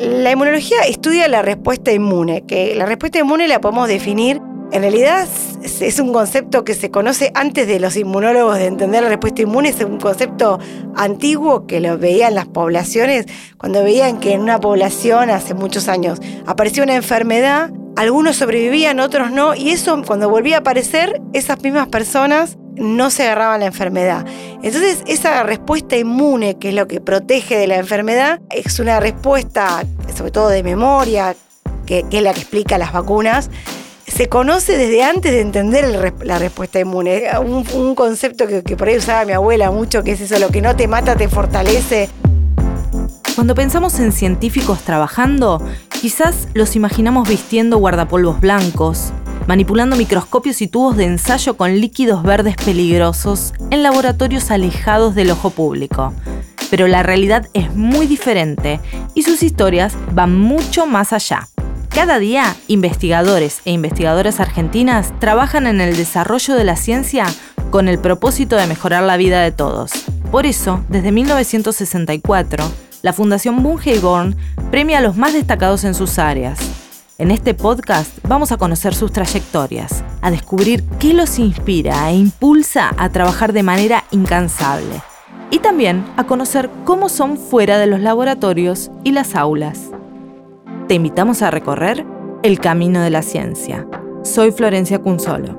[0.00, 4.40] La inmunología estudia la respuesta inmune, que la respuesta inmune la podemos definir.
[4.72, 5.28] En realidad
[5.62, 9.68] es un concepto que se conoce antes de los inmunólogos de entender la respuesta inmune,
[9.68, 10.58] es un concepto
[10.96, 13.26] antiguo que lo veían las poblaciones,
[13.56, 19.30] cuando veían que en una población hace muchos años apareció una enfermedad, algunos sobrevivían, otros
[19.30, 24.26] no, y eso cuando volvía a aparecer, esas mismas personas no se agarraban la enfermedad.
[24.62, 29.84] Entonces, esa respuesta inmune, que es lo que protege de la enfermedad, es una respuesta,
[30.16, 31.36] sobre todo de memoria,
[31.86, 33.50] que, es la que explica las vacunas,
[34.06, 37.24] se conoce desde antes de entender la respuesta inmune.
[37.40, 40.60] Un, concepto que, que por ahí usaba mi abuela mucho, que es eso, lo que
[40.60, 42.08] no te mata te fortalece.
[43.34, 49.12] Cuando pensamos en científicos trabajando, quizás los imaginamos vistiendo guardapolvos blancos,
[49.46, 55.50] manipulando microscopios y tubos de ensayo con líquidos verdes peligrosos en laboratorios alejados del ojo
[55.50, 56.12] público.
[56.70, 58.80] Pero la realidad es muy diferente
[59.14, 61.48] y sus historias van mucho más allá.
[61.94, 67.26] Cada día, investigadores e investigadoras argentinas trabajan en el desarrollo de la ciencia
[67.70, 69.92] con el propósito de mejorar la vida de todos.
[70.32, 72.68] Por eso, desde 1964,
[73.02, 74.34] la Fundación Bunge Born
[74.72, 76.58] premia a los más destacados en sus áreas.
[77.18, 82.92] En este podcast vamos a conocer sus trayectorias, a descubrir qué los inspira e impulsa
[82.96, 85.02] a trabajar de manera incansable
[85.50, 89.90] y también a conocer cómo son fuera de los laboratorios y las aulas
[90.88, 92.04] te invitamos a recorrer
[92.42, 93.86] el camino de la ciencia.
[94.22, 95.58] Soy Florencia Cunzolo.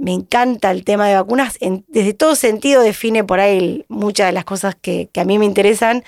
[0.00, 4.44] Me encanta el tema de vacunas, desde todo sentido define por ahí muchas de las
[4.44, 6.02] cosas que, a mí me interesan,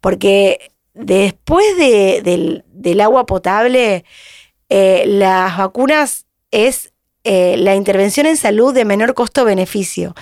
[0.00, 4.04] porque después del, agua potable,
[4.68, 6.92] eh, las vacunas es
[7.24, 10.14] eh, la intervención en salud de menor costo-beneficio.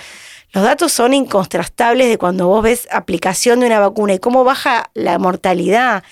[0.53, 4.91] Los datos son incontrastables de cuando vos ves aplicación de una vacuna y cómo baja
[4.95, 6.03] la mortalidad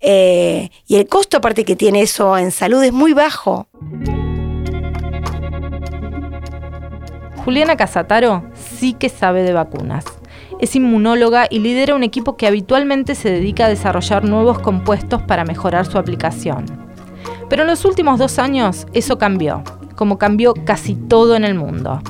[0.00, 3.68] eh, y el costo aparte que tiene eso en salud es muy bajo.
[7.44, 8.44] Juliana Casataro
[8.78, 10.04] sí que sabe de vacunas.
[10.58, 15.44] Es inmunóloga y lidera un equipo que habitualmente se dedica a desarrollar nuevos compuestos para
[15.44, 16.64] mejorar su aplicación.
[17.48, 19.62] Pero en los últimos dos años eso cambió,
[19.96, 22.00] como cambió casi todo en el mundo.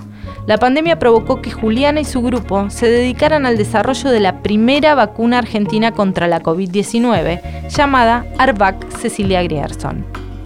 [0.47, 4.95] La pandemia provocó que Juliana y su grupo se dedicaran al desarrollo de la primera
[4.95, 10.05] vacuna argentina contra la COVID-19, llamada Arvac Cecilia Grierson.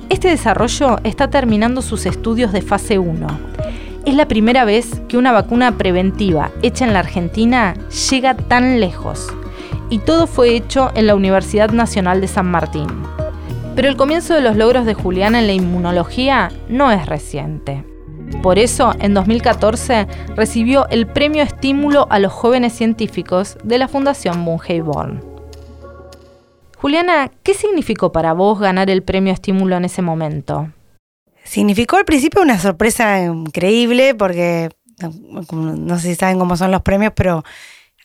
[0.08, 3.26] Este desarrollo está terminando sus estudios de fase 1.
[4.06, 7.74] Es la primera vez que una vacuna preventiva hecha en la Argentina
[8.10, 9.28] llega tan lejos.
[9.90, 12.88] Y todo fue hecho en la Universidad Nacional de San Martín.
[13.76, 17.84] Pero el comienzo de los logros de Juliana en la inmunología no es reciente.
[18.42, 24.44] Por eso, en 2014 recibió el Premio Estímulo a los Jóvenes Científicos de la Fundación
[24.46, 25.22] Born.
[26.78, 30.68] Juliana, ¿qué significó para vos ganar el Premio Estímulo en ese momento?
[31.50, 34.68] Significó al principio una sorpresa increíble porque
[35.50, 37.42] no sé si saben cómo son los premios, pero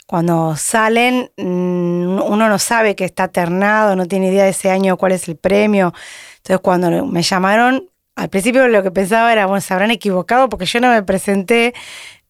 [0.07, 4.97] cuando salen mm, uno no sabe que está ternado, no tiene idea de ese año
[4.97, 5.93] cuál es el premio.
[6.37, 10.65] Entonces cuando me llamaron al principio lo que pensaba era, bueno, se habrán equivocado porque
[10.65, 11.75] yo no me presenté.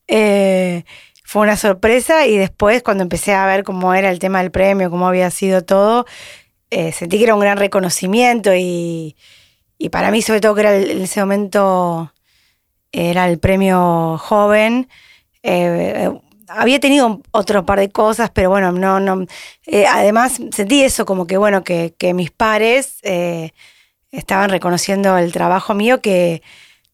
[0.09, 0.83] Eh,
[1.23, 4.89] fue una sorpresa y después cuando empecé a ver cómo era el tema del premio,
[4.89, 6.05] cómo había sido todo,
[6.71, 9.15] eh, sentí que era un gran reconocimiento y,
[9.89, 12.11] para mí sobre todo que era en ese momento
[12.91, 14.89] era el premio joven.
[15.43, 16.09] Eh,
[16.47, 19.25] había tenido otro par de cosas, pero bueno, no, no.
[19.89, 22.99] además sentí eso como que bueno, que, que mis pares
[24.11, 26.41] estaban reconociendo el trabajo mío que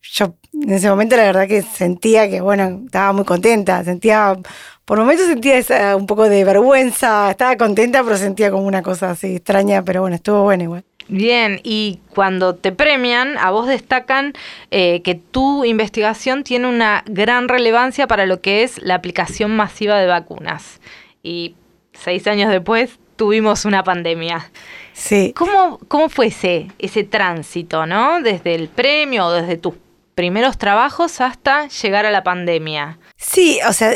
[0.02, 4.38] yo en ese momento la verdad que sentía que, bueno, estaba muy contenta, sentía,
[4.86, 9.36] por momentos sentía un poco de vergüenza, estaba contenta, pero sentía como una cosa así
[9.36, 10.84] extraña, pero bueno, estuvo bueno igual.
[11.07, 14.34] Bien, y cuando te premian, a vos destacan
[14.69, 20.00] eh, que tu investigación tiene una gran relevancia para lo que es la aplicación masiva
[20.00, 20.79] de vacunas.
[21.23, 21.56] Y
[21.94, 24.49] seis años después tuvimos una pandemia.
[24.93, 25.34] Sí.
[25.35, 28.22] ¿Cómo, cómo fue ese, ese tránsito, ¿no?
[28.22, 29.76] Desde el premio o desde tus
[30.16, 32.99] primeros trabajos hasta llegar a la pandemia.
[33.17, 33.91] Sí, o sea,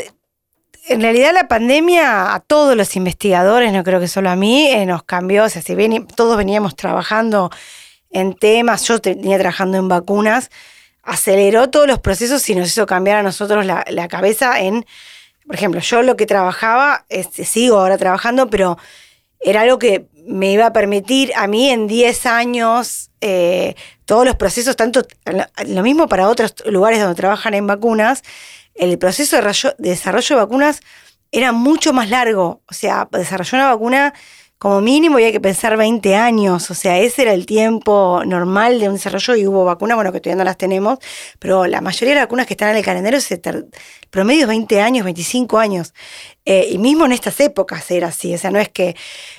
[0.88, 4.86] en realidad la pandemia a todos los investigadores, no creo que solo a mí, eh,
[4.86, 5.44] nos cambió.
[5.44, 5.74] O sea, si
[6.14, 7.50] todos veníamos trabajando
[8.10, 10.50] en temas, yo venía trabajando en vacunas,
[11.02, 14.86] aceleró todos los procesos y nos hizo cambiar a nosotros la, la cabeza en,
[15.46, 18.78] por ejemplo, yo lo que trabajaba, este, sigo ahora trabajando, pero
[19.40, 23.74] era algo que me iba a permitir a mí en 10 años eh,
[24.04, 25.02] todos los procesos, tanto
[25.66, 28.22] lo mismo para otros lugares donde trabajan en vacunas,
[28.78, 30.80] el proceso de, desarrollo de vacunas
[31.32, 32.62] era mucho más largo.
[32.68, 34.14] O sea, desarrollar una vacuna
[34.58, 38.88] como mínimo había que pensar 20 años, o sea, ese era el tiempo normal de
[38.88, 40.98] un desarrollo y hubo vacunas, bueno, que todavía no las tenemos,
[41.38, 43.38] pero la mayoría de las vacunas que están en el calendario, se
[44.08, 45.92] promedio es 20 años, 25 años,
[46.46, 48.96] eh, y mismo en estas épocas era así, o sea, no es que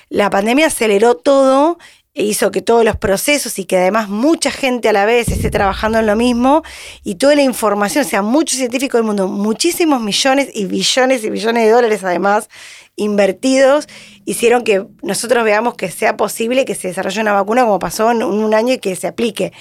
[0.08, 1.78] la pandemia aceleró todo
[2.22, 5.98] hizo que todos los procesos y que además mucha gente a la vez esté trabajando
[5.98, 6.62] en lo mismo
[7.04, 11.30] y toda la información, o sea, muchos científicos del mundo, muchísimos millones y billones y
[11.30, 12.48] billones de dólares además
[12.96, 13.86] invertidos
[14.24, 18.22] hicieron que nosotros veamos que sea posible que se desarrolle una vacuna como pasó en
[18.22, 19.52] un año y que se aplique.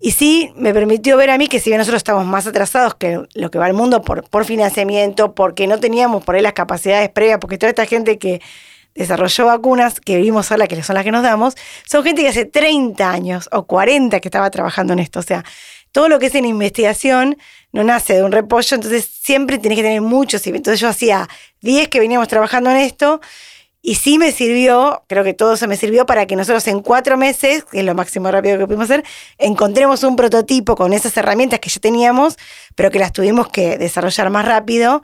[0.00, 3.20] Y sí me permitió ver a mí que si bien nosotros estamos más atrasados que
[3.34, 7.08] lo que va el mundo por, por financiamiento, porque no teníamos por ahí las capacidades
[7.10, 8.40] previas, porque toda esta gente que
[8.94, 11.54] desarrolló vacunas que vimos ahora, que son las que nos damos,
[11.86, 15.20] son gente que hace 30 años o 40 que estaba trabajando en esto.
[15.20, 15.44] O sea,
[15.92, 17.36] todo lo que es en investigación
[17.72, 20.46] no nace de un repollo, entonces siempre tienes que tener muchos.
[20.46, 21.28] Entonces yo hacía
[21.60, 23.20] 10 que veníamos trabajando en esto
[23.84, 27.16] y sí me sirvió, creo que todo eso me sirvió para que nosotros en cuatro
[27.16, 29.04] meses, que es lo máximo rápido que pudimos hacer,
[29.38, 32.36] encontremos un prototipo con esas herramientas que ya teníamos,
[32.76, 35.02] pero que las tuvimos que desarrollar más rápido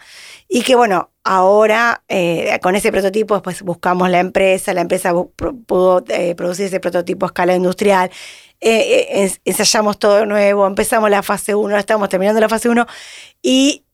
[0.48, 5.12] y que bueno, ahora eh, con ese prototipo después buscamos la empresa, la empresa
[5.66, 8.10] pudo eh, producir ese prototipo a escala industrial.
[8.62, 12.86] Eh, ensayamos todo nuevo, empezamos la fase 1, estamos terminando la fase 1
[13.42, 13.84] y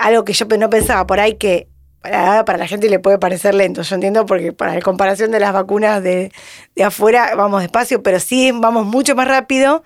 [0.00, 1.68] algo que yo no pensaba por ahí que
[2.02, 5.38] para, para, la gente le puede parecer lento, yo entiendo porque para la comparación de
[5.38, 6.32] las vacunas de,
[6.74, 9.84] de afuera vamos despacio, pero sí vamos mucho más rápido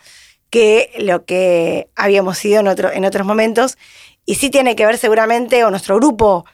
[0.49, 3.77] que lo que habíamos sido en, otro, en otros momentos.
[4.27, 6.44] Y sí tiene que ver seguramente, o nuestro grupo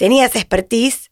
[0.00, 1.10] tenía esa expertise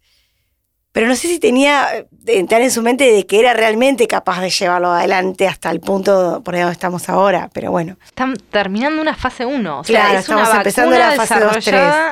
[0.99, 4.41] pero no sé si tenía eh, entrar en su mente de que era realmente capaz
[4.41, 7.97] de llevarlo adelante hasta el punto por donde estamos ahora, pero bueno.
[8.05, 11.65] Están terminando una fase 1, o sea, claro, estamos empezando la fase 2,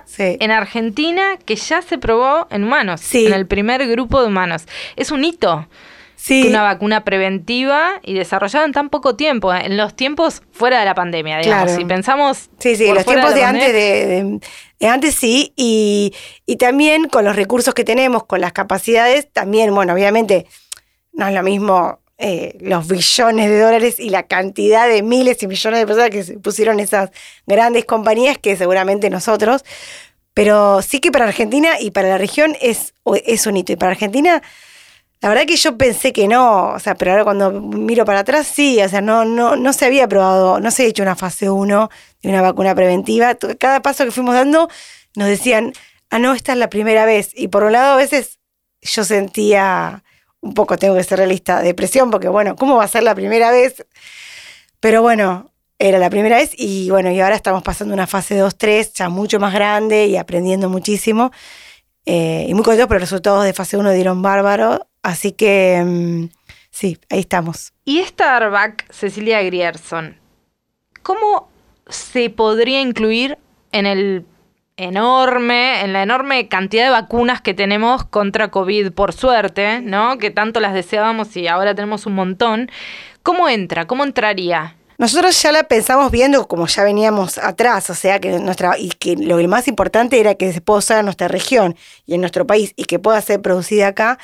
[0.07, 0.37] 3.
[0.41, 4.67] En Argentina que ya se probó en humanos, en el primer grupo de humanos.
[4.95, 5.67] Es un hito.
[6.15, 6.47] Sí.
[6.49, 9.63] Una vacuna preventiva y desarrollada en tan poco tiempo, ¿eh?
[9.65, 11.73] en los tiempos fuera de la pandemia, digamos.
[11.73, 12.51] Si pensamos.
[12.59, 14.41] Sí, sí, los tiempos de, antes de,
[14.81, 16.13] antes sí, y,
[16.45, 20.47] y también con los recursos que tenemos, con las capacidades, también, bueno, obviamente
[21.13, 25.47] no es lo mismo eh, los billones de dólares y la cantidad de miles y
[25.47, 27.11] millones de personas que se pusieron esas
[27.47, 29.65] grandes compañías que seguramente nosotros.
[30.35, 32.95] Pero sí que para Argentina y para la región es,
[33.25, 33.73] es un hito.
[33.73, 34.43] Y para Argentina
[35.23, 38.47] la verdad que yo pensé que no, o sea, pero ahora cuando miro para atrás,
[38.47, 41.49] sí, o sea, no, no, no se había probado, no se ha hecho una fase
[41.49, 41.91] 1
[42.27, 43.37] de una vacuna preventiva.
[43.59, 44.69] Cada paso que fuimos dando
[45.15, 45.73] nos decían,
[46.11, 47.31] ah, no, esta es la primera vez.
[47.35, 48.41] Y por un lado, a veces
[48.83, 50.03] yo sentía
[50.41, 53.53] un poco, tengo que ser realista, depresión, porque bueno, ¿cómo va a ser la primera
[53.53, 53.87] vez?
[54.81, 58.93] Pero bueno, era la primera vez y bueno, y ahora estamos pasando una fase 2-3
[58.95, 61.31] ya mucho más grande y aprendiendo muchísimo.
[62.07, 64.89] Eh, y muy contentos, pero los resultados de fase 1 dieron bárbaro.
[65.03, 66.25] Así que mm,
[66.71, 67.73] sí, ahí estamos.
[67.85, 70.17] Y Starbuck, Cecilia Grierson,
[71.03, 71.56] ¿cómo
[71.89, 73.39] se podría incluir
[73.73, 74.25] en el
[74.77, 80.19] enorme, en la enorme cantidad de vacunas que tenemos contra COVID, por suerte, ¿no?
[80.19, 82.71] Que tanto las deseábamos y ahora tenemos un montón.
[83.23, 83.87] ¿Cómo entra?
[83.87, 84.77] ¿Cómo entraría?
[84.99, 89.15] Nosotros ya la pensamos viendo como ya veníamos atrás, o sea que nuestra, y que
[89.17, 92.73] lo más importante era que se pueda usar en nuestra región y en nuestro país
[92.77, 94.19] y que pueda ser producida acá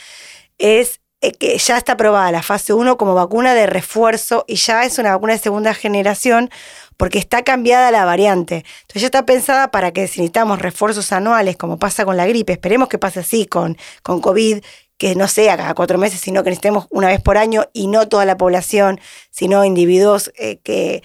[0.57, 1.02] es
[1.39, 5.13] que ya está aprobada la fase 1 como vacuna de refuerzo y ya es una
[5.13, 6.51] vacuna de segunda generación
[6.97, 8.65] porque está cambiada la variante.
[8.83, 12.53] Entonces ya está pensada para que si necesitamos refuerzos anuales, como pasa con la gripe,
[12.53, 14.63] esperemos que pase así con, con COVID,
[15.03, 18.07] que no sea cada cuatro meses, sino que necesitemos una vez por año y no
[18.09, 19.01] toda la población,
[19.31, 21.03] sino individuos eh, que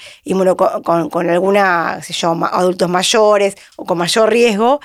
[0.83, 1.99] con, con, alguna,
[2.51, 4.81] adultos mayores o con mayor riesgo.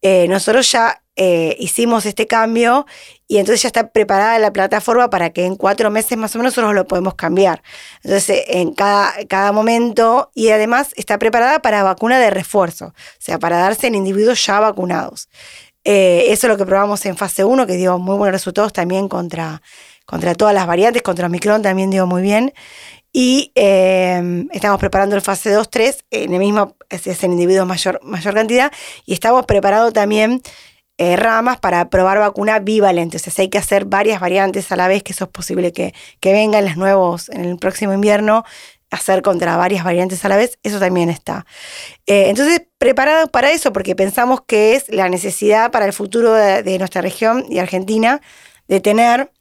[0.00, 2.86] Eh, nosotros ya eh, hicimos este cambio
[3.28, 6.52] y entonces ya está preparada la plataforma para que en cuatro meses más o menos
[6.52, 7.62] nosotros lo podemos cambiar.
[8.02, 13.38] Entonces, en cada, cada momento, y además está preparada para vacuna de refuerzo, o sea,
[13.38, 15.28] para darse en individuos ya vacunados.
[15.84, 19.08] Eh, eso es lo que probamos en fase 1, que dio muy buenos resultados también
[19.08, 19.62] contra,
[20.04, 22.52] contra todas las variantes, contra Omicron también dio muy bien.
[23.12, 28.34] Y eh, estamos preparando el fase 2-3, en el mismo, es, en individuos mayor, mayor
[28.34, 28.72] cantidad,
[29.04, 30.42] y estamos preparando también
[30.98, 33.18] eh, ramas para probar vacuna bivalente.
[33.18, 35.94] O sea, hay que hacer varias variantes a la vez, que eso es posible que,
[36.20, 38.44] que vengan las nuevos en el próximo invierno,
[38.90, 41.46] hacer contra varias variantes a la vez, eso también está.
[42.06, 46.78] Eh, entonces, preparados para eso, porque pensamos que es la necesidad para el futuro de,
[46.78, 48.20] nuestra región y Argentina
[48.68, 49.32] de tener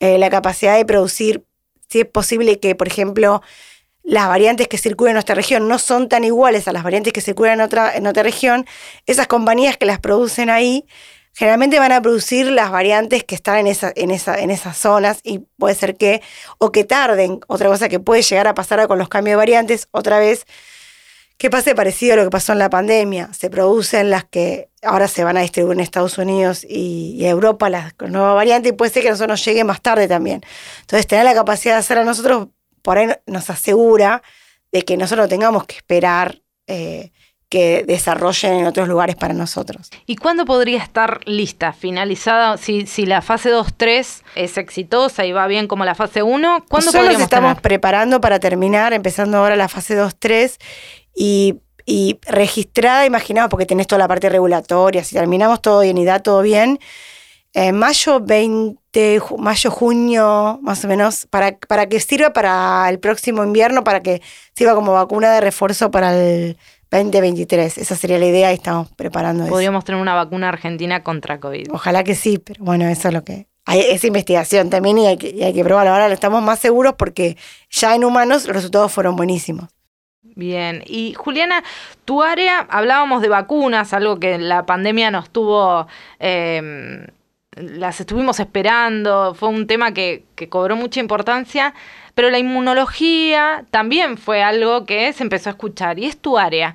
[0.00, 1.44] eh, la capacidad de producir,
[1.88, 3.42] si es posible que, por ejemplo,
[4.06, 7.20] las variantes que circulan en nuestra región no son tan iguales a las variantes que
[7.20, 8.64] circulan en otra, en otra región,
[9.04, 10.86] esas compañías que las producen ahí
[11.34, 15.18] generalmente van a producir las variantes que están en, esa, en, esa, en esas zonas
[15.24, 16.22] y puede ser que,
[16.58, 19.88] o que tarden, otra cosa que puede llegar a pasar con los cambios de variantes,
[19.90, 20.46] otra vez,
[21.36, 23.30] que pase parecido a lo que pasó en la pandemia.
[23.34, 27.92] Se producen las que ahora se van a distribuir en Estados Unidos y, Europa, las
[28.08, 30.42] nuevas variantes, y puede ser que nosotros nos llegue más tarde también.
[30.80, 32.48] Entonces, tener la capacidad de hacer a nosotros,
[32.86, 34.22] por ahí nos asegura
[34.70, 36.40] de que nosotros no tengamos que esperar.
[36.68, 37.10] Eh,
[37.48, 39.90] que desarrollen en otros lugares para nosotros.
[40.04, 42.56] ¿Y cuándo podría estar lista, finalizada?
[42.56, 46.86] Si, si la fase 2-3 es exitosa y va bien como la fase 1, ¿cuándo
[46.86, 50.58] Nosotros nos estamos preparando para terminar, empezando ahora la fase 2-3
[51.14, 56.04] y, y registrada, imaginamos, porque tenés toda la parte regulatoria, si terminamos todo bien y
[56.04, 56.80] da todo bien,
[57.56, 63.42] en mayo 20, mayo, junio, más o menos, para, para que sirva para el próximo
[63.42, 64.20] invierno, para que
[64.54, 66.58] sirva como vacuna de refuerzo para el
[66.90, 67.78] 2023.
[67.78, 71.68] Esa sería la idea y estamos preparando Podríamos tener una vacuna argentina contra COVID.
[71.72, 73.46] Ojalá que sí, pero bueno, eso es lo que...
[73.64, 75.92] Hay esa investigación también y hay que, y hay que probarlo.
[75.92, 77.38] Ahora estamos más seguros porque
[77.70, 79.70] ya en humanos los resultados fueron buenísimos.
[80.36, 81.64] Bien, y Juliana,
[82.04, 85.86] tu área, hablábamos de vacunas, algo que la pandemia nos tuvo,
[86.18, 87.06] em,
[87.56, 91.74] las estuvimos esperando, fue un tema que, que cobró mucha importancia.
[92.14, 96.74] Pero la inmunología también fue algo que se empezó a escuchar y es tu área.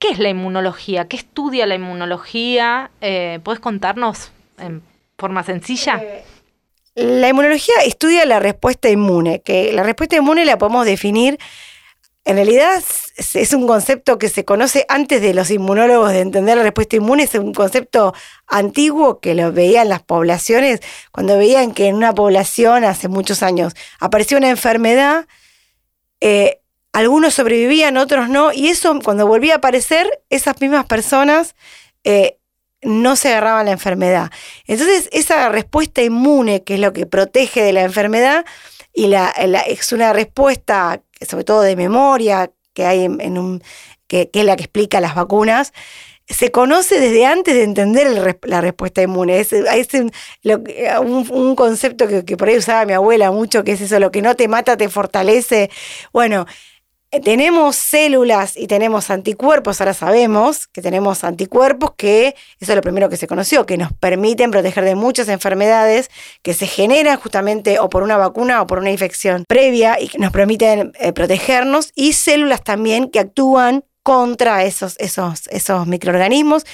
[0.00, 1.06] ¿Qué es la inmunología?
[1.06, 2.90] ¿Qué estudia la inmunología?
[3.00, 4.82] Eh, ¿Puedes contarnos en
[5.18, 6.00] forma sencilla?
[6.02, 6.24] Eh,
[6.96, 11.38] la inmunología estudia la respuesta inmune, que la respuesta inmune la podemos definir
[12.24, 12.82] en realidad
[13.16, 17.24] es un concepto que se conoce antes de los inmunólogos de entender la respuesta inmune,
[17.24, 18.14] es un concepto
[18.46, 20.80] antiguo que lo veían las poblaciones,
[21.12, 25.26] cuando veían que en una población hace muchos años apareció una enfermedad,
[26.20, 26.60] eh,
[26.92, 31.54] algunos sobrevivían, otros no, y eso cuando volvía a aparecer, esas mismas personas
[32.04, 32.38] eh,
[32.82, 34.30] no se agarraban la enfermedad.
[34.66, 38.44] Entonces, esa respuesta inmune, que es lo que protege de la enfermedad,
[38.92, 39.12] y
[39.66, 43.62] es una respuesta sobre todo de memoria, que hay en, un,
[44.06, 45.72] que, es la que explica las vacunas,
[46.26, 49.40] se conoce desde antes de entender la respuesta inmune.
[49.40, 49.52] Es,
[51.02, 54.22] un, concepto que, que, por ahí usaba mi abuela mucho, que es eso, lo que
[54.22, 55.70] no te mata te fortalece.
[56.12, 56.46] Bueno,
[57.18, 63.08] tenemos células y tenemos anticuerpos, ahora sabemos que tenemos anticuerpos que, eso es lo primero
[63.08, 66.08] que se conoció, que nos permiten proteger de muchas enfermedades
[66.42, 70.18] que se generan justamente o por una vacuna o por una infección previa y que
[70.18, 76.64] nos permiten eh, protegernos y células también que actúan contra esos, esos, esos microorganismos.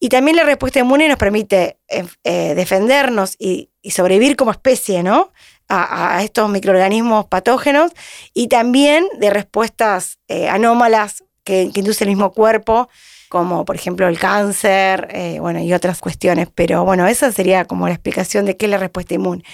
[0.00, 5.02] Y también la respuesta inmune nos permite eh, eh, defendernos y, y sobrevivir como especie,
[5.02, 5.33] ¿no?
[5.74, 7.92] A, estos microorganismos patógenos
[8.32, 12.88] y también de respuestas eh, anómalas que, que, induce el mismo cuerpo,
[13.28, 16.48] como por ejemplo el cáncer, eh, bueno, y otras cuestiones.
[16.54, 19.44] Pero bueno, esa sería como la explicación de qué es la respuesta inmune.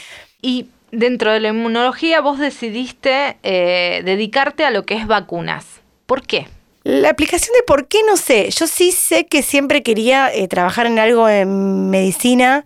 [0.43, 5.67] Y dentro de la inmunología vos decidiste eh, dedicarte a lo que es vacunas.
[6.07, 6.47] ¿Por qué?
[6.83, 8.51] La aplicación de por qué no sé.
[8.51, 12.65] Yo sí sé que siempre quería trabajar en algo en medicina,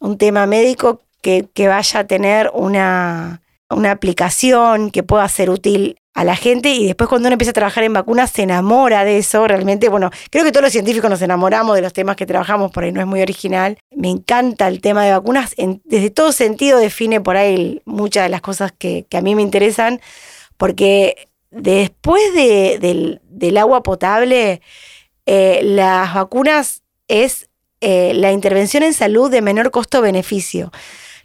[0.00, 6.24] un tema médico que, vaya a tener una, una aplicación que pueda ser útil a
[6.24, 9.48] la gente y después cuando uno empieza a trabajar en vacunas se enamora de eso,
[9.48, 12.84] realmente, bueno, creo que todos los científicos nos enamoramos de los temas que trabajamos, por
[12.84, 13.78] ahí no es muy original.
[13.90, 18.42] Me encanta el tema de vacunas, desde todo sentido define por ahí muchas de las
[18.42, 20.00] cosas que, a mí me interesan,
[20.58, 23.20] porque después del,
[23.56, 24.60] agua potable,
[25.24, 27.48] eh, las vacunas es
[27.80, 30.72] eh, la intervención en salud de menor costo-beneficio.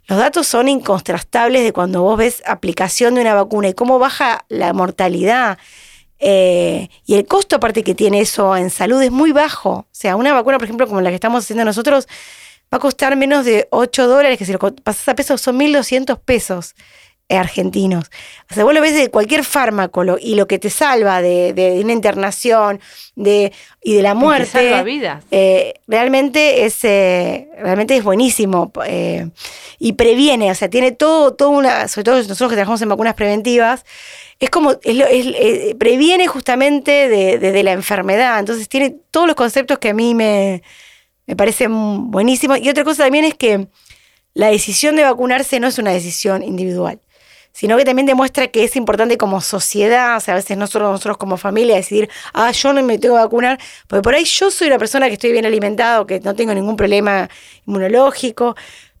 [0.08, 4.46] Los datos son incontrastables de cuando vos ves aplicación de una vacuna y cómo baja
[4.48, 5.58] la mortalidad.
[6.18, 9.70] Eh, y el costo aparte que tiene eso en salud es muy bajo.
[9.70, 12.08] O sea, una vacuna, por ejemplo, como la que estamos haciendo nosotros,
[12.72, 16.18] va a costar menos de 8 dólares, que si lo pasas a pesos son 1.200
[16.20, 16.74] pesos.
[17.30, 18.10] Eh, argentinos.
[18.50, 21.92] O sea, vos lo ves de cualquier fármaco y lo que te salva de, una
[21.92, 22.80] internación
[23.16, 24.46] de, y de la muerte.
[24.46, 25.24] salva vidas.
[25.30, 28.72] Eh, realmente, es, eh, realmente es buenísimo
[29.78, 33.12] y previene, o sea, tiene todo, todo una, sobre todo nosotros que trabajamos en vacunas
[33.12, 33.84] preventivas,
[34.40, 38.38] es como, es, previene justamente de, la enfermedad.
[38.38, 40.62] Entonces tiene todos los conceptos que a mí me,
[41.26, 42.58] me parecen buenísimos.
[42.58, 43.68] Y otra cosa también es que
[44.32, 47.00] la decisión de vacunarse no es una decisión individual
[47.52, 50.90] sino que también demuestra que es importante como sociedad, o sea, a veces no solo
[50.90, 54.50] nosotros como familia, decidir, ah, yo no me tengo que vacunar, porque por ahí yo
[54.50, 57.28] soy una persona que estoy bien alimentado, que no tengo ningún problema
[57.66, 58.56] inmunológico,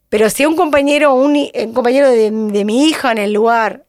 [0.08, 1.36] pero si un compañero, un,
[1.74, 3.84] compañero de, de mi hija en el lugar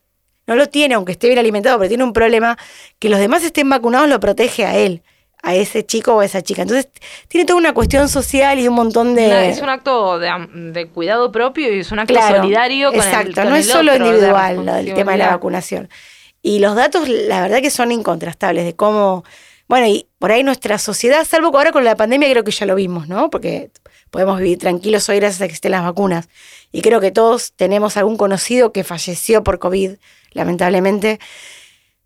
[0.46, 2.58] no lo tiene, aunque esté bien alimentado, pero tiene un problema,
[2.98, 5.02] que los demás estén vacunados lo protege a él
[5.42, 6.62] a ese chico o a esa chica.
[6.62, 6.88] Entonces,
[7.28, 9.28] tiene toda una cuestión social y un montón de...
[9.28, 13.40] No, es un acto de, cuidado propio y es un acto solidario con el Exacto,
[13.40, 15.88] con no el es solo otro, individual lo del tema de la vacunación.
[16.42, 19.24] Y los datos, la verdad que son incontrastables de cómo,
[19.68, 22.66] bueno, y por ahí nuestra sociedad, salvo que ahora con la pandemia creo que ya
[22.66, 23.30] lo vimos, ¿no?
[23.30, 23.70] Porque
[24.10, 26.28] podemos vivir tranquilos hoy gracias a que estén las vacunas.
[26.72, 29.92] Y creo que todos tenemos algún conocido que falleció por COVID,
[30.32, 31.18] lamentablemente.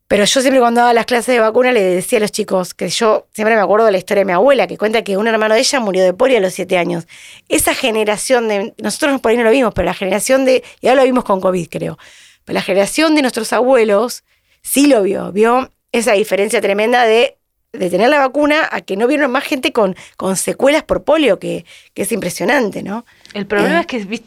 [0.06, 2.88] Pero yo siempre cuando daba las clases de vacuna le decía a los chicos que
[2.88, 5.54] yo siempre me acuerdo de la historia de mi abuela, que cuenta que un hermano
[5.54, 7.06] de ella murió de polio a los siete años.
[7.48, 11.00] Esa generación de, nosotros por ahí no lo vimos, pero la generación de, y ahora
[11.00, 11.98] lo vimos con COVID creo,
[12.44, 14.24] pero la generación de nuestros abuelos
[14.62, 17.38] sí lo vio, vio esa diferencia tremenda de,
[17.72, 21.38] de tener la vacuna a que no vieron más gente con, con secuelas por polio,
[21.38, 23.06] que, que es impresionante, ¿no?
[23.32, 23.80] El problema Eh.
[23.80, 24.22] es que vis-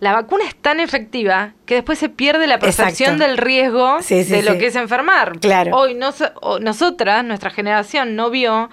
[0.00, 3.24] la vacuna es tan efectiva que después se pierde la percepción Exacto.
[3.28, 4.58] del riesgo Sí, sí, de lo sí.
[4.58, 5.38] que es enfermar.
[5.40, 5.76] Claro.
[5.76, 6.22] Hoy nos-
[6.60, 8.70] nosotras, nuestra generación, no vio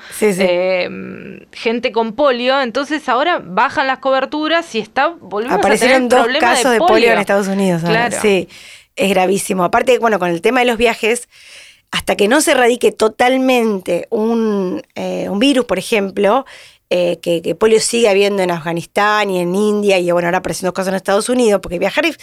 [0.49, 5.15] eh, gente con polio, entonces ahora bajan las coberturas y está
[5.49, 7.83] Aparecieron a tener dos problema casos de polio en Estados Unidos.
[7.83, 8.07] ahora.
[8.09, 8.21] Claro.
[8.21, 8.47] Sí,
[8.95, 9.63] es gravísimo.
[9.63, 11.27] Aparte, bueno, con el tema de los viajes,
[11.91, 16.45] hasta que no se erradique totalmente un, eh, un virus, por ejemplo,
[16.89, 20.73] eh, que, que polio sigue habiendo en Afganistán y en India, y bueno, ahora apareciendo
[20.73, 22.17] casos en Estados Unidos, porque viajar es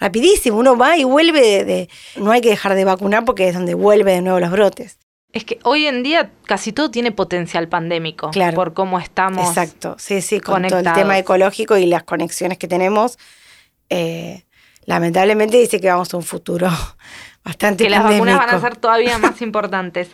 [0.00, 3.54] rapidísimo, uno va y vuelve de, de- no hay que dejar de vacunar porque es
[3.54, 4.98] donde vuelve de nuevo los brotes.
[5.32, 8.54] Es que hoy en día casi todo tiene potencial pandémico Claro.
[8.54, 9.46] por cómo estamos.
[9.48, 13.18] Exacto, sí, sí, con todo el tema ecológico y las conexiones que tenemos,
[13.90, 14.44] eh,
[14.86, 16.68] lamentablemente dice que vamos a un futuro
[17.44, 18.66] bastante que las vacunas van a pandémico.
[18.68, 20.08] ser todavía más importantes.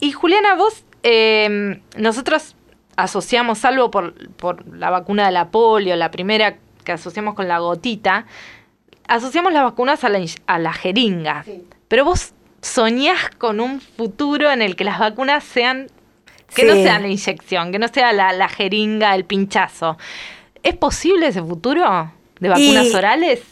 [0.00, 2.55] Y Juliana, vos, eh, nosotros
[2.96, 7.58] asociamos, salvo por, por la vacuna de la polio, la primera que asociamos con la
[7.58, 8.26] gotita,
[9.08, 11.44] asociamos las vacunas a la, a la jeringa.
[11.88, 15.88] Pero vos soñás con un futuro en el que las vacunas sean,
[16.54, 16.82] que no Sí.
[16.82, 19.96] sean la inyección, que no sea la, la jeringa, el pinchazo.
[20.62, 23.42] ¿Es posible ese futuro de vacunas Y- orales?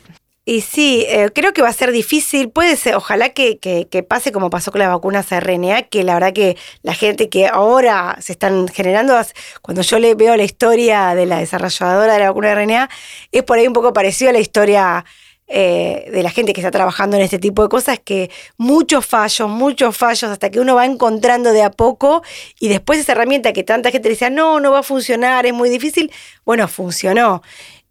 [0.47, 4.31] Y sí, eh, creo que va a ser difícil, puede ser, ojalá que, que- pase
[4.31, 8.33] como pasó con las vacunas RNA, que la verdad que la gente que ahora se
[8.33, 9.19] están generando,
[9.63, 12.91] cuando yo le veo la historia de la desarrolladora de la vacuna RNA,
[13.33, 15.07] es por ahí un poco parecido a la historia
[15.47, 19.49] eh, de la gente que está trabajando en este tipo de cosas, que muchos fallos,
[19.49, 22.23] muchos fallos, hasta que uno va encontrando de a poco
[22.61, 25.71] y después esa herramienta que tanta gente decía, no, no va a funcionar, es muy
[25.71, 26.13] difícil,
[26.45, 27.43] bueno, funcionó.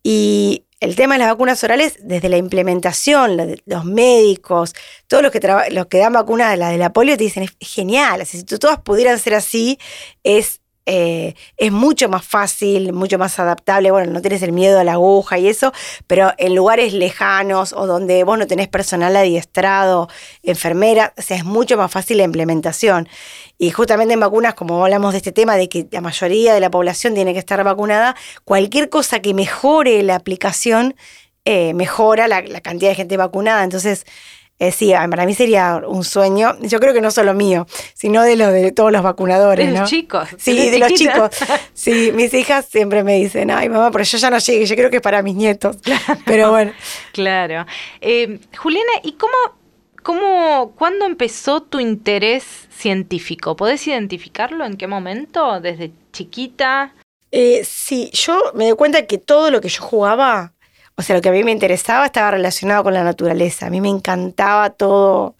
[0.03, 4.75] Y el tema de las vacunas orales, desde la implementación, los médicos,
[5.07, 5.39] todos los que,
[5.71, 8.81] los que dan vacunas de la de la polio te dicen, es genial, si todas
[8.81, 9.79] pudieran ser así,
[10.23, 14.83] es, eh, es mucho más fácil, mucho más adaptable, bueno, no tienes el miedo a
[14.83, 15.71] la aguja y eso,
[16.07, 20.09] pero en lugares lejanos o donde vos no tenés personal adiestrado,
[20.41, 23.07] enfermera, o sea, es mucho más fácil la implementación.
[23.57, 26.69] Y justamente en vacunas, como hablamos de este tema, de que la mayoría de la
[26.69, 30.95] población tiene que estar vacunada, cualquier cosa que mejore la aplicación,
[31.45, 33.63] eh, mejora la, la cantidad de gente vacunada.
[33.63, 34.05] Entonces,
[34.59, 36.55] eh, sí, para mí sería un sueño.
[36.61, 39.65] Yo creo que no solo mío, sino de, lo, de todos los vacunadores.
[39.65, 39.87] De los ¿no?
[39.87, 41.29] chicos, Sí, de los de los chicos.
[41.73, 44.89] Sí, mis hijas siempre me dicen, ay mamá, pero yo ya no llegué, yo creo
[44.89, 45.77] que es para mis nietos.
[46.25, 46.71] Pero bueno.
[47.11, 47.65] Claro.
[47.99, 49.33] Eh, Juliana, ¿y cómo,
[50.01, 53.55] cómo, cuándo empezó tu interés científico?
[53.55, 54.65] ¿Podés identificarlo?
[54.65, 55.59] ¿En qué momento?
[55.59, 56.93] ¿Desde chiquita?
[57.31, 60.53] Eh, sí, yo me doy cuenta que todo lo que yo jugaba,
[60.95, 63.67] o sea, lo que a mí me interesaba estaba relacionado con la naturaleza.
[63.67, 65.35] A mí me encantaba todo,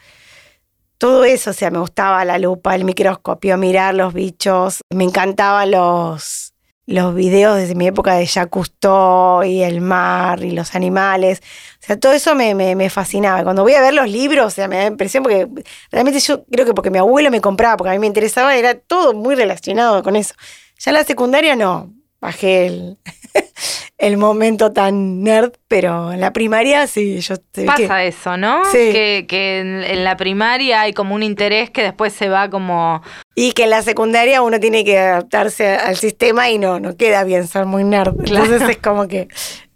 [0.98, 1.52] todo eso.
[1.52, 4.82] O sea, me gustaba la lupa, el microscopio, mirar los bichos.
[4.90, 6.54] Me encantaban los,
[6.88, 11.42] los videos desde mi época de Jacques Cousteau y el mar y los animales.
[11.82, 13.44] O sea, todo eso me, me, fascinaba.
[13.44, 15.48] Cuando voy a ver los libros, o sea, me da impresión porque
[15.92, 18.74] realmente yo creo que porque mi abuelo me compraba, porque a mí me interesaba, era
[18.74, 20.34] todo muy relacionado con eso.
[20.80, 22.98] Ya en la secundaria no, bajé el,
[24.06, 27.36] el momento tan nerd, pero en la primaria sí, yo
[27.66, 28.64] Pasa que- eso, ¿no?
[28.66, 28.92] Sí.
[28.92, 33.02] Que, que en, en la primaria hay como un interés que después se va como...
[33.36, 37.24] Y que en la secundaria uno tiene que adaptarse al sistema y no, no queda
[37.24, 38.16] bien ser muy nerd.
[38.24, 38.46] Claro.
[38.46, 39.28] Entonces es como que...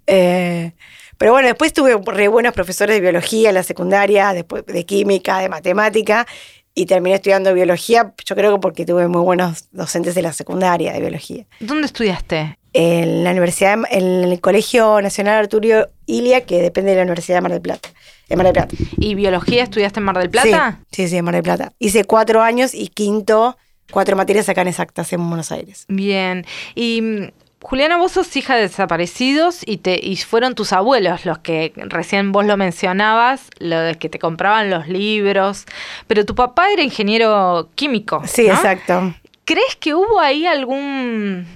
[0.08, 0.74] eh,
[1.18, 5.40] pero bueno, después tuve re buenos profesores de biología en la secundaria, después de química,
[5.40, 6.28] de matemática,
[6.76, 10.94] y terminé estudiando biología, yo creo que porque tuve muy buenos docentes de la secundaria
[10.94, 11.46] de biología.
[11.60, 12.60] ¿Dónde estudiaste?
[12.80, 17.42] En la universidad, en el Colegio Nacional Arturo Ilia, que depende de la Universidad de
[17.42, 17.90] Mar del Plata.
[18.30, 18.76] De Mar del Plata.
[19.00, 20.82] ¿Y biología estudiaste en Mar del Plata?
[20.92, 21.74] Sí, sí, sí, en Mar del Plata.
[21.80, 23.58] Hice cuatro años y quinto,
[23.92, 25.86] cuatro materias acá en exactas en Buenos Aires.
[25.88, 26.46] Bien.
[26.76, 27.32] Y mm,
[27.64, 32.32] Juliana, vos sos hija de desaparecidos y te y fueron tus abuelos los que recién
[32.32, 35.66] vos lo mencionabas, los que te compraban los libros,
[36.06, 38.22] pero tu papá era ingeniero químico.
[38.28, 38.54] Sí, ¿no?
[38.54, 39.16] exacto.
[39.46, 41.48] ¿Crees que hubo ahí algún...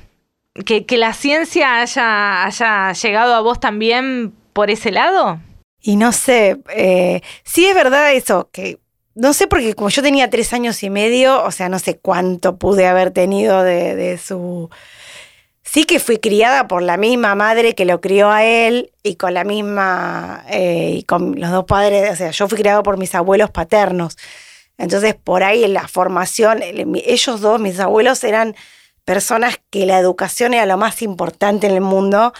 [0.53, 5.39] que, la ciencia haya, haya llegado a vos también por ese lado?
[5.81, 8.79] Y no sé, eh, sí es verdad eso, que
[9.15, 12.57] no sé porque como yo tenía tres años y medio, o sea, no sé cuánto
[12.57, 14.69] pude haber tenido de, su...
[15.63, 19.33] Sí que fui criada por la misma madre que lo crió a él y con
[19.33, 23.15] la misma, eh, y con los dos padres, o sea, yo fui criado por mis
[23.15, 24.17] abuelos paternos.
[24.77, 28.55] Entonces, por ahí en la formación, ellos dos, mis abuelos, eran
[29.11, 32.31] personas que la educación era lo más importante en el mundo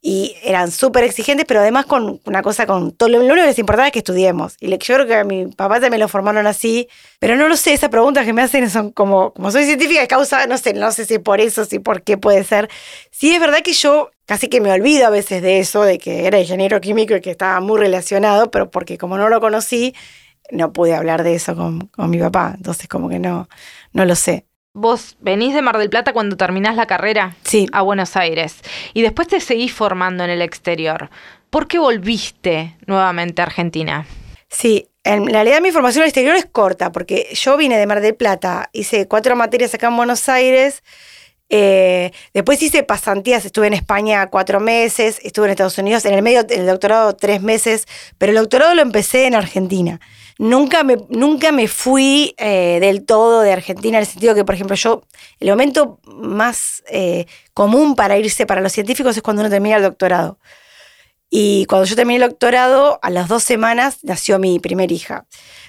[0.00, 3.58] y eran súper exigentes, pero además con una cosa, con todo lo, único que les
[3.58, 4.56] importaba es que estudiemos.
[4.58, 7.74] Y yo creo que a mi papá también lo formaron así, pero no lo sé,
[7.74, 11.04] esas preguntas que me hacen son como, como soy científica, causa, no sé, no sé
[11.04, 12.70] si por eso, si por qué puede ser.
[13.10, 16.26] Sí, es verdad que yo casi que me olvido a veces de eso, de que
[16.26, 19.94] era ingeniero químico y que estaba muy relacionado, pero porque como no lo conocí,
[20.50, 23.46] no pude hablar de eso con, con mi papá, entonces como que no,
[23.92, 24.46] no lo sé.
[24.76, 27.68] Vos venís de Mar del Plata cuando terminás la carrera sí.
[27.70, 28.56] a Buenos Aires
[28.92, 31.10] y después te seguís formando en el exterior.
[31.48, 34.04] ¿Por qué volviste nuevamente a Argentina?
[34.48, 38.00] Sí, en realidad mi formación en el exterior es corta porque yo vine de Mar
[38.00, 40.82] del Plata, hice cuatro materias acá en Buenos Aires.
[41.50, 46.22] Eh, después hice pasantías, estuve en España cuatro meses, estuve en Estados Unidos, en el
[46.22, 47.86] medio del doctorado tres meses,
[48.18, 50.00] pero el doctorado lo empecé en Argentina
[50.38, 54.54] nunca me, nunca me fui eh, del todo de Argentina, en el sentido que, por
[54.54, 55.02] ejemplo, yo,
[55.40, 59.82] el momento más eh, común para irse para los científicos es cuando uno termina el
[59.82, 60.38] doctorado.
[61.30, 65.26] Y cuando yo terminé el doctorado, a las dos semanas nació mi primer hija.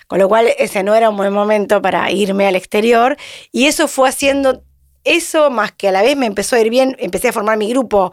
[0.08, 3.18] Con lo cual, ese no era un buen momento para irme al exterior.
[3.52, 4.64] Y eso fue haciendo
[5.06, 7.70] eso, más que a la vez me empezó a ir bien, empecé a formar mi
[7.70, 8.12] grupo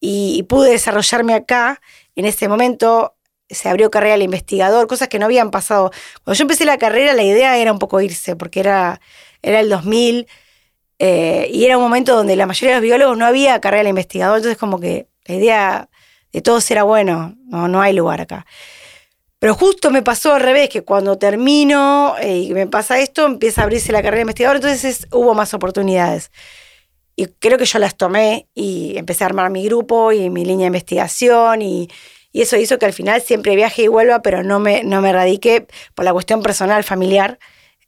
[0.00, 1.80] y pude desarrollarme acá.
[2.16, 3.16] En ese momento
[3.50, 5.90] se abrió carrera al investigador, cosas que no habían pasado.
[6.24, 9.00] Cuando yo empecé la carrera, la idea era un poco irse, porque era,
[9.42, 10.26] era el 2000
[10.98, 13.88] eh, y era un momento donde la mayoría de los biólogos no había carrera al
[13.88, 15.88] investigador, entonces como que la idea
[16.32, 18.46] de todos era bueno, no, no hay lugar acá.
[19.38, 23.60] Pero justo me pasó al revés, que cuando termino eh, y me pasa esto, empieza
[23.60, 26.32] a abrirse la carrera de investigador, entonces hubo más oportunidades.
[27.14, 30.64] Y creo que yo las tomé y empecé a armar mi grupo y mi línea
[30.64, 31.88] de investigación y,
[32.34, 35.66] eso hizo que al final siempre viaje y vuelva, pero no me, no me radiqué
[35.96, 37.40] por la cuestión personal, familiar,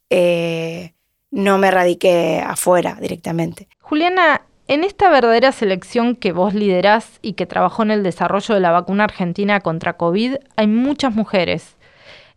[0.09, 0.93] eh,
[1.29, 3.69] no me radiqué afuera directamente.
[3.79, 8.61] Juliana, en esta verdadera selección que vos liderás y que trabajó en el desarrollo de
[8.61, 11.75] la vacuna argentina contra COVID, hay muchas mujeres.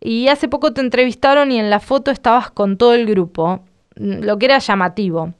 [0.01, 3.61] Y hace poco te entrevistaron y en la foto estabas con todo el grupo,
[3.95, 5.33] lo que era llamativo.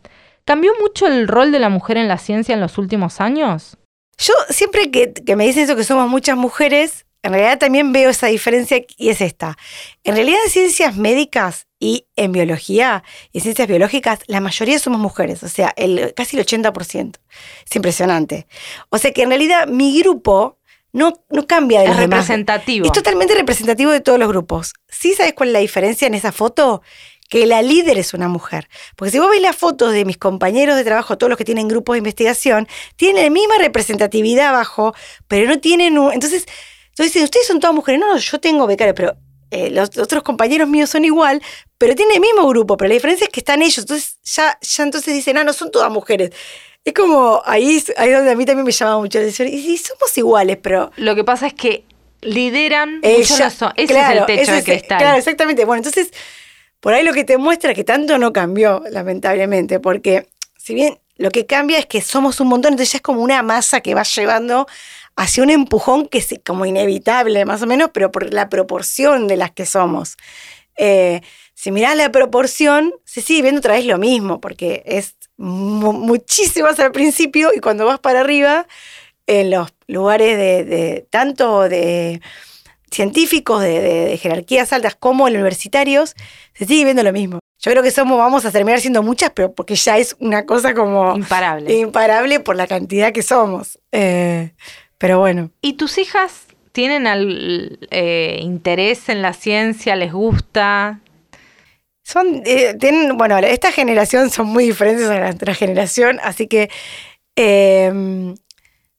[0.45, 3.77] ¿Cambió mucho el rol de la mujer en la ciencia en los últimos años?
[4.17, 8.27] Yo siempre que, me dicen eso, que somos muchas mujeres, en realidad también veo esa
[8.27, 9.57] diferencia y es esta.
[10.05, 15.43] En realidad en ciencias médicas y en biología y ciencias biológicas, la mayoría somos mujeres,
[15.43, 17.17] o sea, el, casi el 80%.
[17.63, 18.47] Es impresionante.
[18.89, 20.57] O sea que en realidad mi grupo
[20.93, 22.87] no, no cambia de es los representativo.
[22.87, 24.73] Es totalmente representativo de todos los grupos.
[24.89, 26.81] ¿Sí sabes cuál es la diferencia en esa foto?
[27.27, 28.69] que la líder es una mujer.
[28.95, 31.67] Porque si vos veis las fotos de mis compañeros de trabajo, todos los que tienen
[31.67, 32.67] grupos de investigación,
[32.97, 34.93] tienen la misma representatividad abajo,
[35.27, 36.13] pero no tienen un...
[36.13, 36.45] Entonces,
[36.89, 37.99] entonces ustedes son todas mujeres.
[37.99, 39.17] No, no, yo tengo becarios, pero
[39.55, 41.41] eh, los otros compañeros míos son igual,
[41.77, 43.79] pero tienen el mismo grupo, pero la diferencia es que están ellos.
[43.79, 46.31] Entonces ya, ya entonces dicen, ah, no, son todas mujeres.
[46.83, 49.47] Es como ahí, ahí donde a mí también me llama mucho la atención.
[49.47, 50.91] Y, y somos iguales, pero...
[50.97, 51.85] Lo que pasa es que
[52.21, 54.97] lideran Ella, Ese es el techo de cristal.
[54.99, 55.65] Claro, exactamente.
[55.65, 56.11] Bueno, entonces
[56.85, 60.99] por ahí lo que te muestra es que tanto no cambió, lamentablemente, porque si bien
[61.17, 63.95] lo que cambia es que somos un montón, entonces ya es como una masa que
[63.95, 64.67] va llevando
[65.15, 69.37] hacia un empujón que es como inevitable, más o menos, pero por la proporción de
[69.37, 70.17] las que somos.
[70.77, 71.21] Eh,
[71.53, 76.79] si mirás la proporción, se sigue viendo otra vez lo mismo, porque es muchísimo más
[76.79, 78.67] al principio y cuando vas para arriba,
[79.27, 82.21] en los lugares de tanto de
[82.95, 86.15] científicos de, jerarquías altas como los universitarios,
[86.53, 87.39] se sigue viendo lo mismo.
[87.59, 90.73] Yo creo que somos, vamos a terminar siendo muchas, pero porque ya es una cosa
[90.73, 91.15] como...
[91.15, 91.73] Imparable.
[91.73, 93.79] Imparable por la cantidad que somos.
[93.91, 94.53] Eh,
[95.05, 95.51] pero bueno.
[95.61, 97.05] ¿Y tus hijas tienen
[97.91, 99.95] eh, interés en la ciencia?
[99.95, 100.99] ¿Les gusta?
[102.01, 106.71] Son, eh, tienen, bueno, esta generación son muy diferentes a la otra generación, así que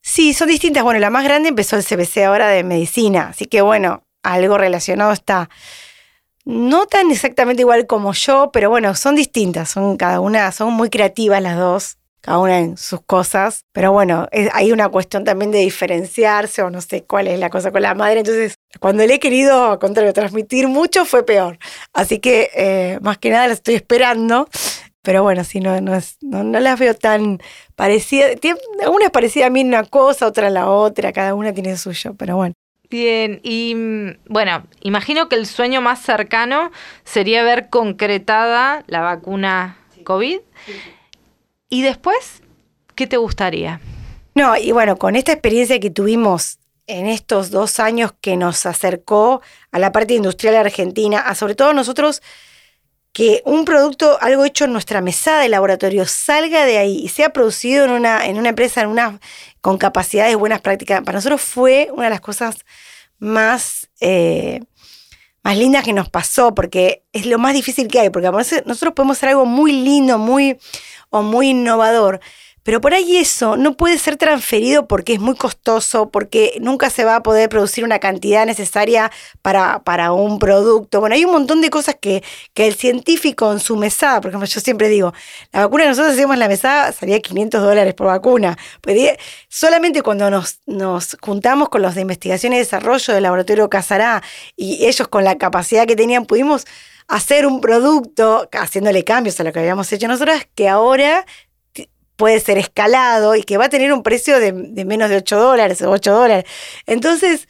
[0.07, 0.85] Sí, son distintas.
[0.85, 5.12] Bueno, la más grande empezó el CBC ahora de medicina, así que bueno, algo relacionado
[5.12, 5.51] está.
[6.45, 10.90] No tan exactamente igual como yo, pero bueno, son distintas, son cada una, son muy
[10.90, 13.65] creativas las dos, cada una en sus cosas.
[13.73, 17.71] Pero bueno, hay una cuestión también de diferenciarse o no sé cuál es la cosa
[17.71, 18.21] con la madre.
[18.21, 21.59] Entonces, cuando le he querido, contrario, transmitir mucho, fue peor.
[21.93, 24.49] Así que, eh, más que nada, la estoy esperando
[25.03, 27.39] pero bueno, sí, no, no, es, no, las veo tan
[27.77, 28.33] parecidas.
[28.93, 31.77] Una es parecida a mí en una cosa, otra en la otra, cada una tiene
[31.77, 32.55] suyo, pero bueno.
[32.91, 36.73] Bien, y mm, bueno, imagino que el sueño más cercano
[37.05, 40.41] sería ver concretada la vacuna COVID.
[41.68, 42.42] Y después,
[42.94, 43.81] ¿qué te gustaría?
[44.35, 49.42] No, y bueno, con esta experiencia que tuvimos en estos dos años que nos acercó
[49.72, 52.22] a la parte industrial argentina, a sobre todo nosotros,
[53.12, 57.31] que un producto, algo hecho en nuestra mesada de laboratorio, salga de ahí y sea
[57.31, 59.18] producido en una, en una empresa en una,
[59.61, 62.57] con capacidades, buenas prácticas, para nosotros fue una de las cosas
[63.18, 64.61] más, eh,
[65.42, 69.16] más lindas que nos pasó, porque es lo más difícil que hay, porque nosotros podemos
[69.16, 70.59] hacer algo muy lindo, muy,
[71.11, 72.21] o muy innovador,
[72.66, 77.05] pero por ahí eso no puede ser transferido porque es muy costoso, porque nunca se
[77.05, 80.99] va a poder producir una cantidad necesaria para, para un producto.
[80.99, 84.49] Bueno, hay un montón de cosas que, que, el científico en su mesada, por ejemplo,
[84.49, 85.14] yo siempre digo,
[85.53, 88.59] la vacuna que nosotros hacíamos en la mesada salía 500 dólares por vacuna.
[88.81, 89.16] Pues
[89.49, 94.25] solamente cuando nos, nos juntamos con los de investigación y desarrollo del laboratorio Casará
[94.57, 96.66] y ellos con la capacidad que tenían, pudimos
[97.09, 101.25] hacer un producto haciéndole cambios a lo que habíamos hecho nosotros, que ahora
[102.16, 105.83] puede ser escalado y que va a tener un precio de, menos de 8 dólares
[105.83, 106.45] o 8 dólares.
[106.87, 107.47] Entonces,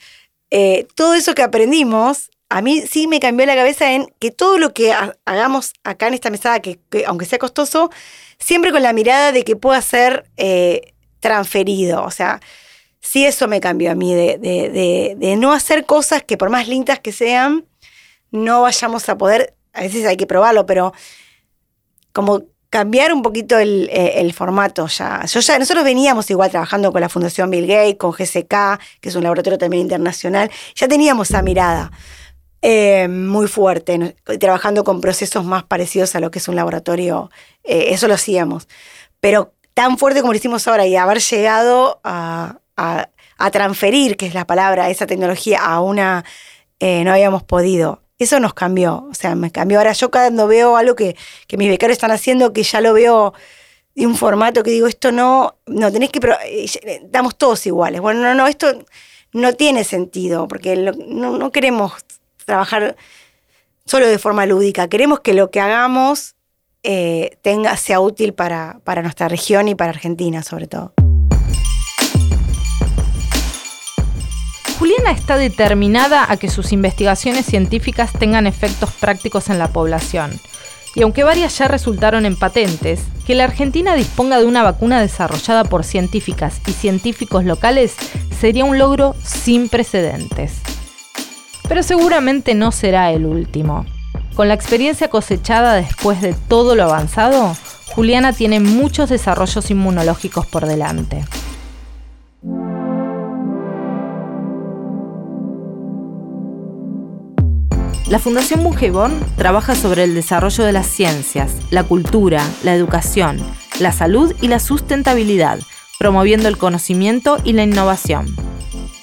[0.51, 4.57] eh, todo eso que aprendimos, a mí sí me cambió la cabeza en que todo
[4.57, 4.93] lo que
[5.25, 7.89] hagamos acá en esta mesada, que, aunque sea costoso,
[8.39, 12.03] siempre con la mirada de que pueda ser eh, transferido.
[12.03, 12.41] O sea,
[12.99, 16.99] sí eso me cambió a mí, de, de no hacer cosas que por más lindas
[16.99, 17.65] que sean,
[18.31, 20.93] no vayamos a poder, a veces hay que probarlo, pero
[22.11, 25.25] como cambiar un poquito eh, el, formato ya.
[25.25, 25.59] Yo ya.
[25.59, 29.57] Nosotros veníamos igual trabajando con la Fundación Bill Gates, con GSK, que es un laboratorio
[29.57, 31.91] también internacional, ya teníamos esa mirada
[32.61, 37.29] eh, muy fuerte, trabajando con procesos más parecidos a lo que es un laboratorio,
[37.63, 38.67] eh, eso lo hacíamos.
[39.21, 42.59] Pero tan fuerte como lo hicimos ahora y haber llegado a
[43.51, 46.25] transferir, que es la palabra, esa tecnología a una,
[46.79, 49.77] no habíamos podido eso nos cambió, o sea, me cambió.
[49.77, 51.15] Ahora yo cuando veo algo que,
[51.47, 53.33] que mis becarios están haciendo, que ya lo veo
[53.97, 56.19] de un formato que digo, esto no, no, tenés que,
[57.09, 57.99] damos todos iguales.
[58.01, 58.79] Bueno, no, no, esto
[59.33, 61.93] no tiene sentido, porque no, queremos
[62.45, 62.95] trabajar
[63.85, 66.35] solo de forma lúdica, queremos que lo que hagamos
[66.83, 70.93] eh, tenga, sea útil para, para nuestra región y para Argentina sobre todo.
[74.79, 80.39] Juliana está determinada a que sus investigaciones científicas tengan efectos prácticos en la población.
[80.93, 85.63] Y aunque varias ya resultaron en patentes, que la Argentina disponga de una vacuna desarrollada
[85.63, 87.95] por científicas y científicos locales
[88.39, 90.53] sería un logro sin precedentes.
[91.67, 93.85] Pero seguramente no será el último.
[94.35, 97.55] Con la experiencia cosechada después de todo lo avanzado,
[97.95, 101.25] Juliana tiene muchos desarrollos inmunológicos por delante.
[108.09, 113.37] La Fundación Bungeborn trabaja sobre el desarrollo de las ciencias, la cultura, la educación,
[113.79, 115.59] la salud y la sustentabilidad,
[115.99, 118.33] promoviendo el conocimiento y la innovación.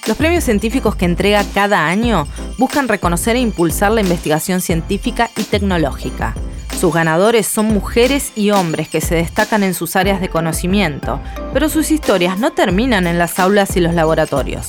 [0.07, 5.43] Los premios científicos que entrega cada año buscan reconocer e impulsar la investigación científica y
[5.43, 6.33] tecnológica.
[6.79, 11.19] Sus ganadores son mujeres y hombres que se destacan en sus áreas de conocimiento,
[11.53, 14.65] pero sus historias no terminan en las aulas y los laboratorios.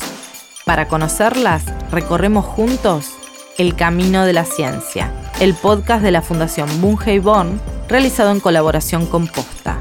[0.66, 3.12] Para conocerlas, recorremos juntos
[3.58, 9.26] el Camino de la Ciencia, el podcast de la Fundación Born, realizado en colaboración con
[9.26, 9.78] Posta.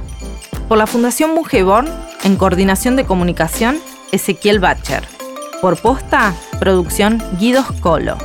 [0.67, 1.87] Por la Fundación Born,
[2.23, 3.77] en coordinación de comunicación,
[4.11, 5.03] Ezequiel Bacher.
[5.61, 8.17] Por Posta, producción Guidos Colo.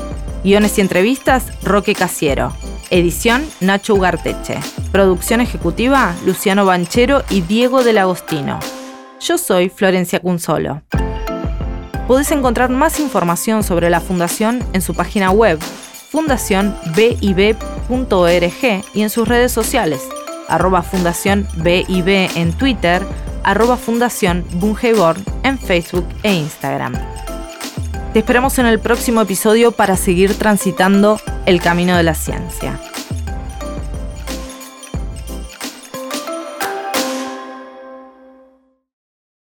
[0.45, 2.53] Guiones y entrevistas, Roque Casiero.
[2.91, 4.59] Edición, Nacho Ugarteche.
[4.91, 8.59] Producción ejecutiva, Luciano Banchero y Diego del Agostino.
[9.21, 10.83] Yo soy Florencia Cunzolo.
[12.11, 15.61] Podés encontrar más información sobre la Fundación en su página web
[16.11, 20.01] fundacionbib.org y en sus redes sociales,
[20.49, 23.01] arroba Fundación BIB en Twitter,
[23.45, 26.95] arroba Fundación Bungeborn en Facebook e Instagram.
[28.13, 32.81] Te esperamos en el próximo episodio para seguir transitando el camino de la ciencia.